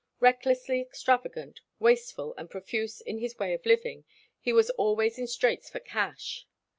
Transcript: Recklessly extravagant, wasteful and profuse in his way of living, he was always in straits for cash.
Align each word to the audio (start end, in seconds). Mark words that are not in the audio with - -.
Recklessly 0.19 0.81
extravagant, 0.81 1.59
wasteful 1.77 2.33
and 2.35 2.49
profuse 2.49 3.01
in 3.01 3.19
his 3.19 3.37
way 3.37 3.53
of 3.53 3.67
living, 3.67 4.03
he 4.39 4.51
was 4.51 4.71
always 4.71 5.19
in 5.19 5.27
straits 5.27 5.69
for 5.69 5.79
cash. 5.79 6.47